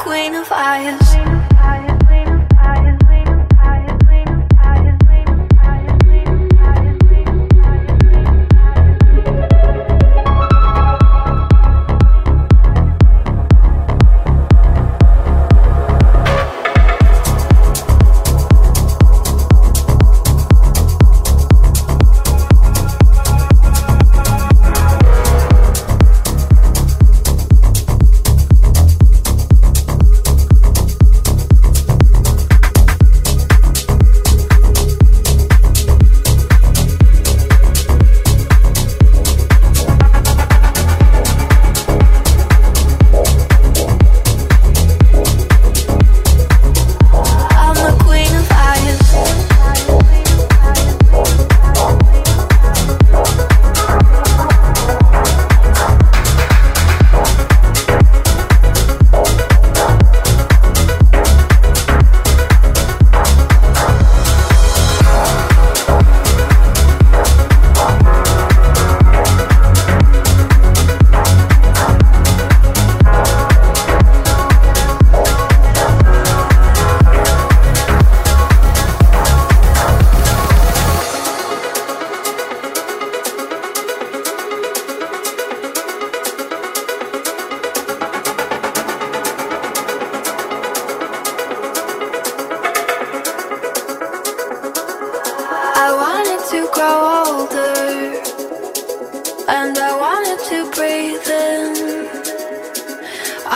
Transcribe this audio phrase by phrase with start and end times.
[0.00, 1.09] queen of fire.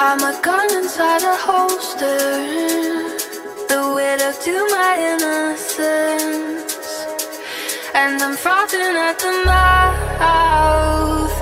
[0.07, 2.19] I'm a gun inside a holster.
[3.69, 6.75] The widow to my innocence
[7.95, 11.35] And I'm frothing at the mouth.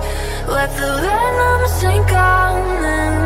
[0.48, 2.56] Let the venom sink on
[2.96, 3.16] in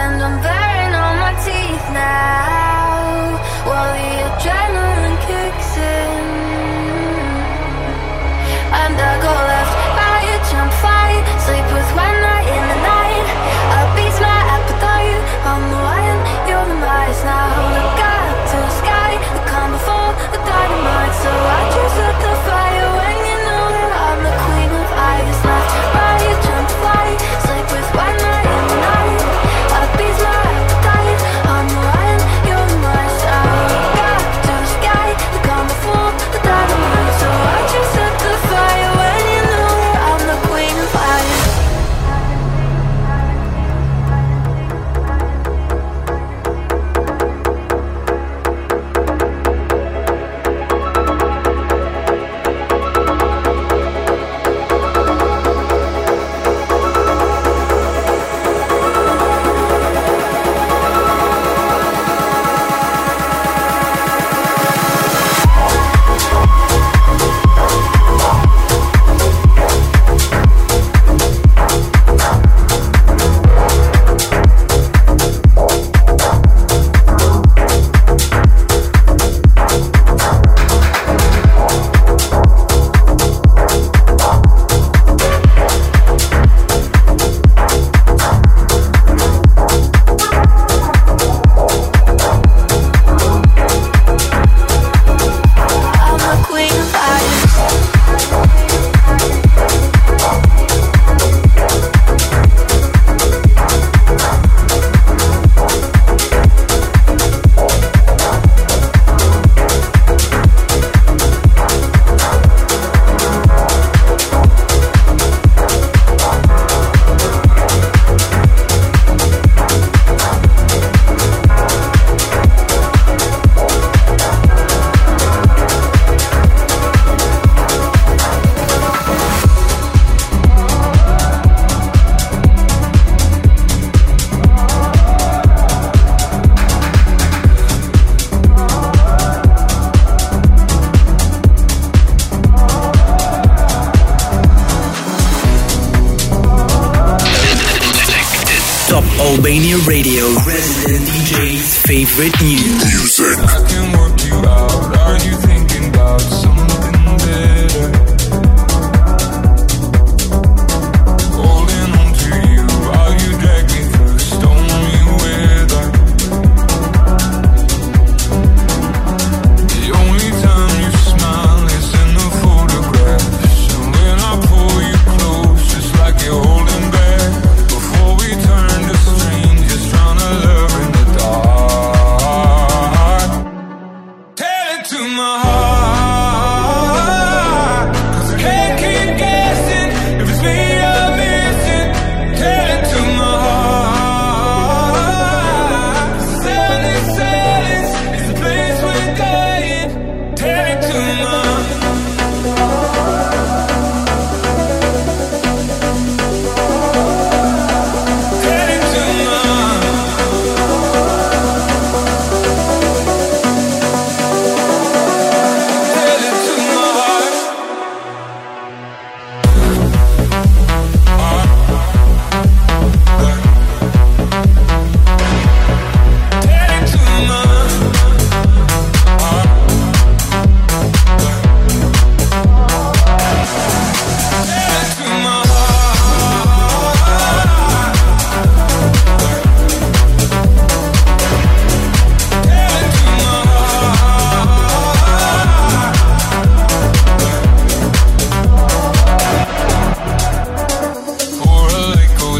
[0.00, 3.34] And I'm baring all my teeth now.
[3.66, 6.24] While the adrenaline kicks in.
[8.80, 9.63] And I go like
[20.84, 21.73] much, so I.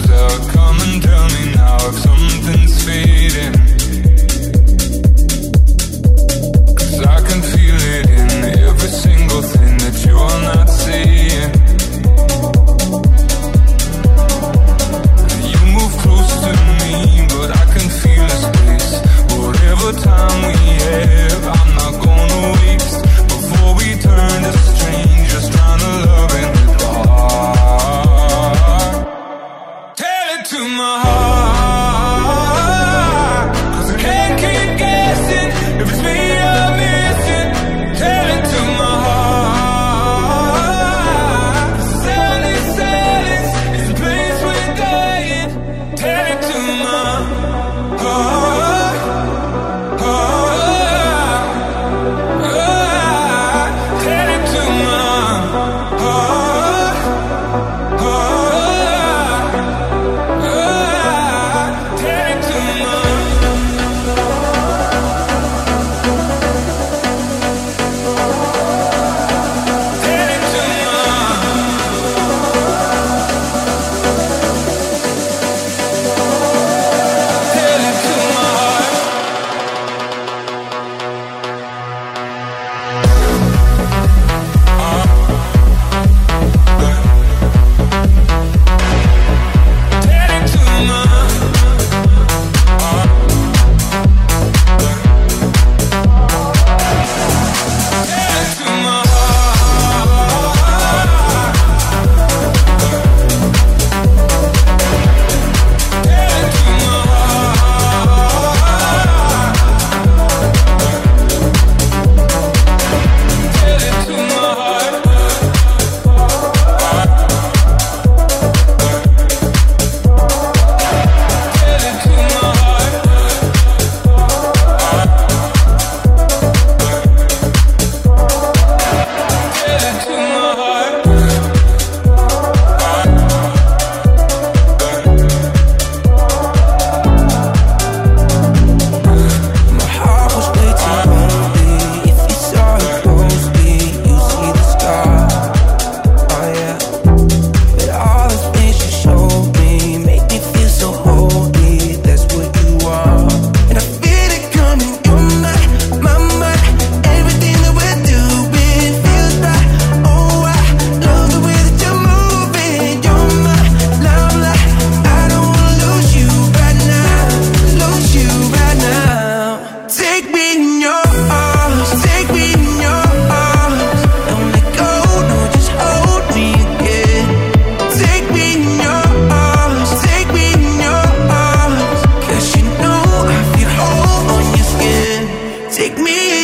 [0.00, 0.52] closer.
[0.52, 3.83] Come and tell me now if something's fading.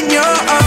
[0.02, 0.59] in your arms.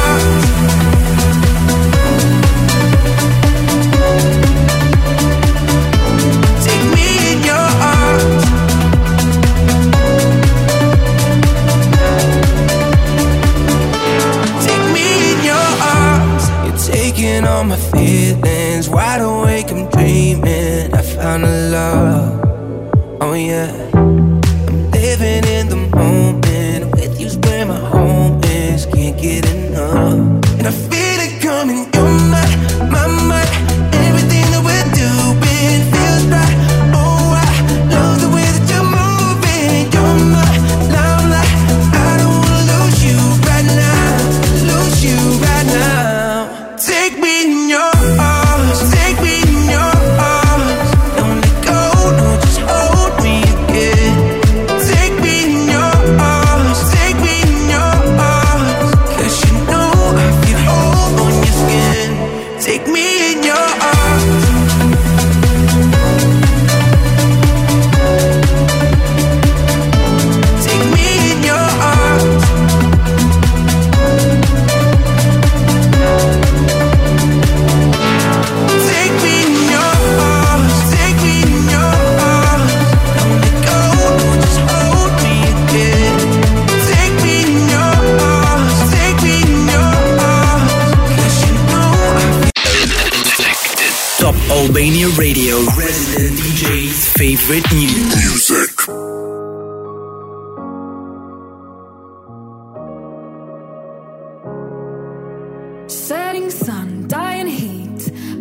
[94.73, 98.73] Albania Radio, resident DJ's favorite new music.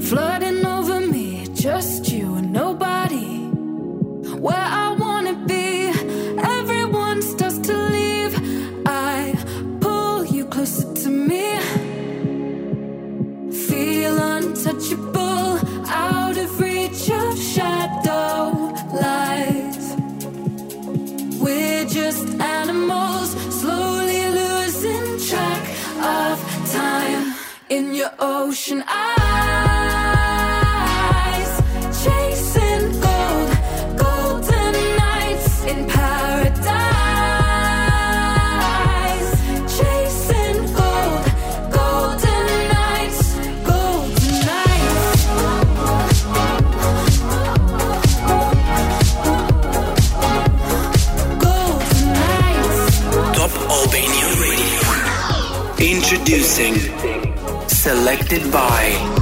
[0.01, 3.49] flooding over me, just you and nobody.
[4.39, 4.82] Where
[28.03, 29.13] your ocean eyes,
[32.03, 33.51] chasing gold,
[33.97, 36.63] golden nights in paradise,
[39.77, 41.25] chasing gold,
[41.71, 43.23] golden nights,
[43.71, 45.07] golden nights,
[51.47, 52.81] golden nights.
[53.39, 54.83] Top Albania Radio.
[55.79, 56.75] Introducing
[57.83, 59.22] Selected by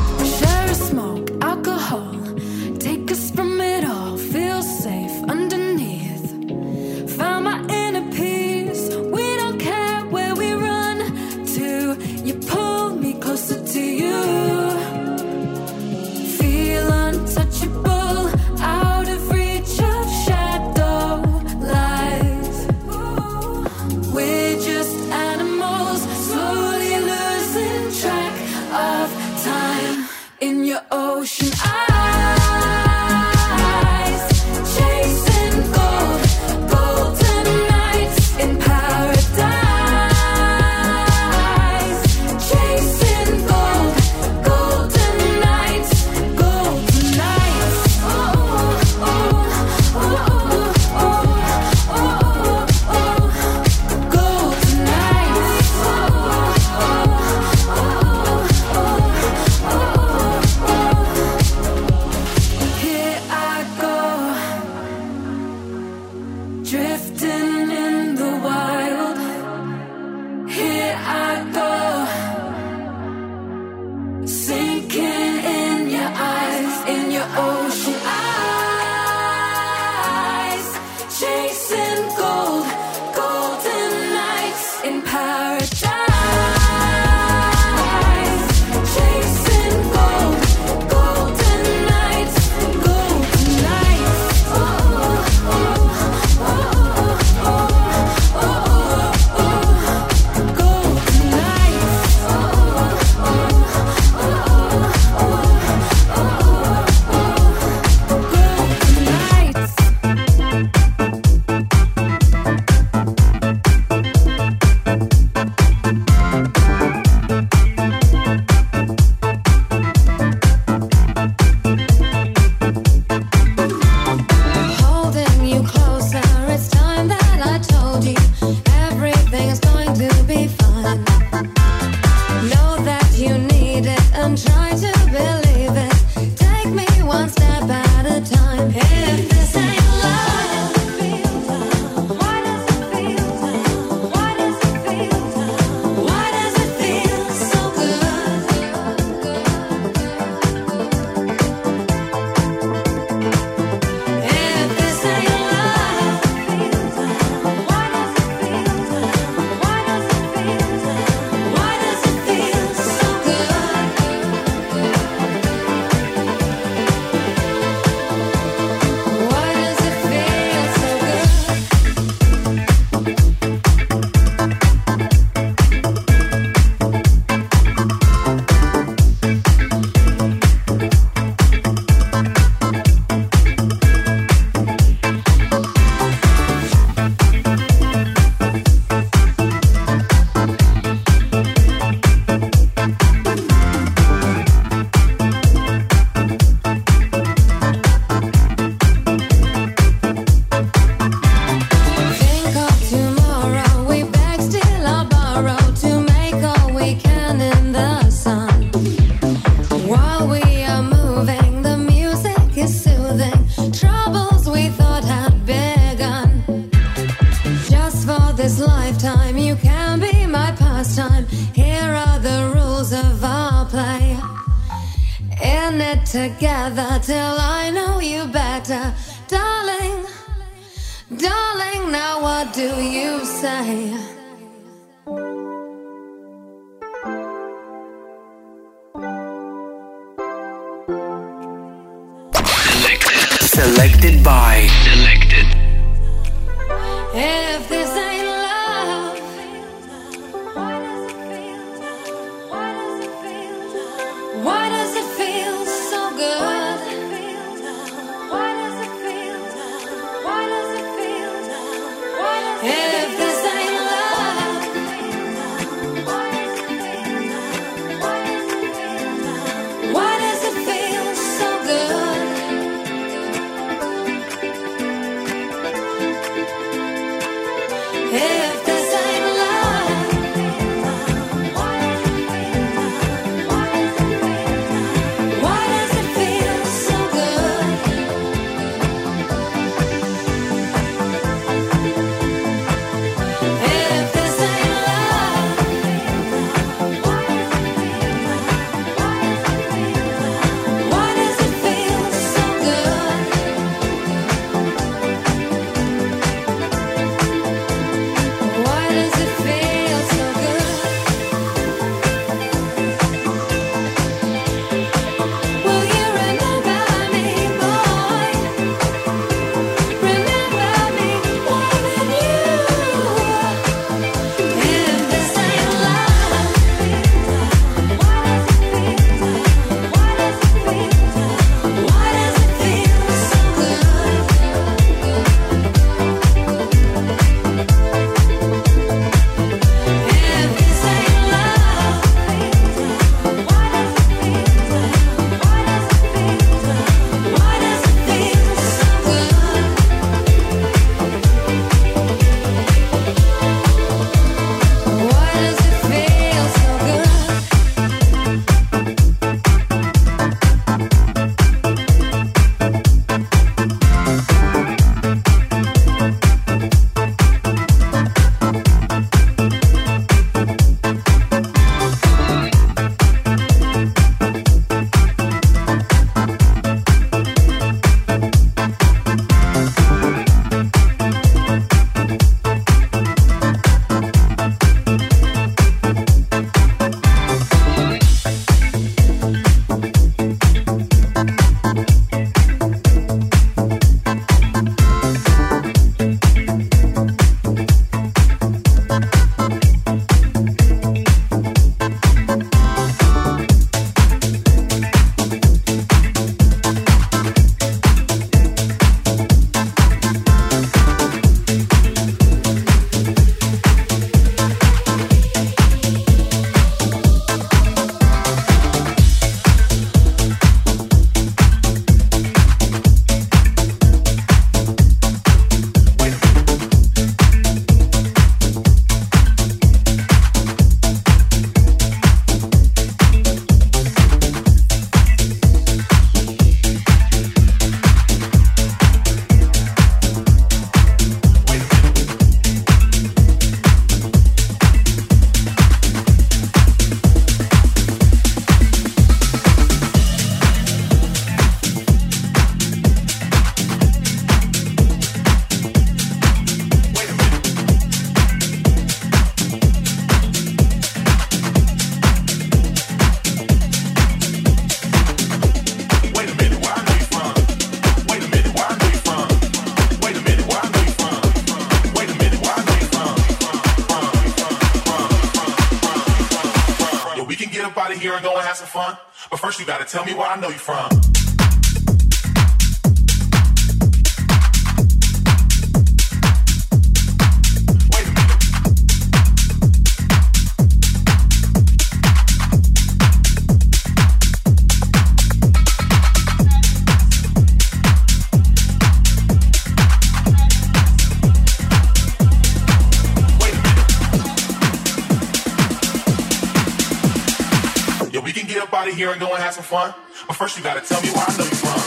[509.70, 509.94] fun.
[510.26, 511.79] But first you gotta tell me where I know you from.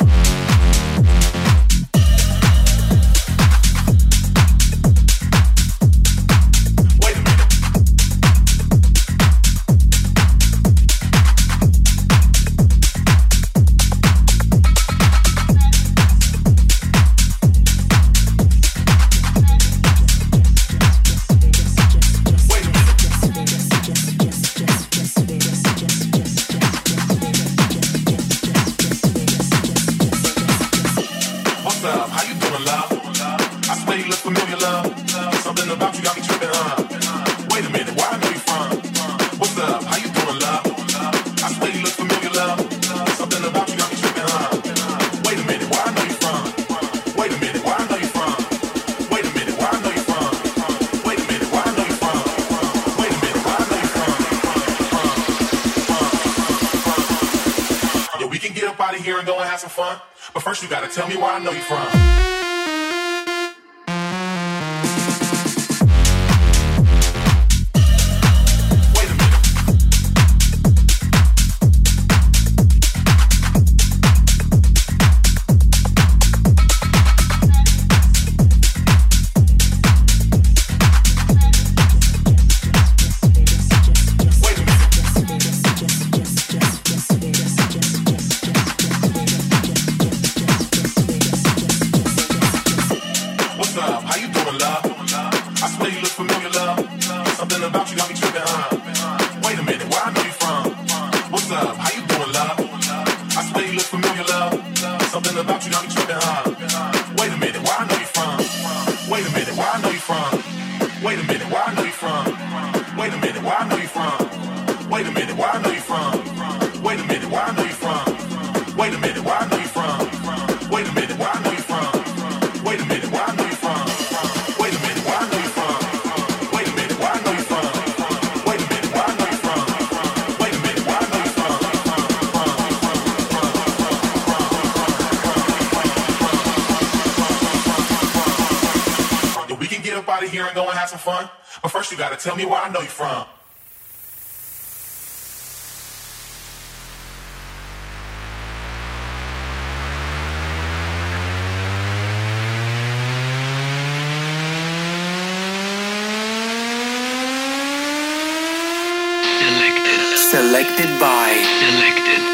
[161.15, 162.32] I Selected.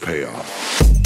[0.00, 1.05] the payoff.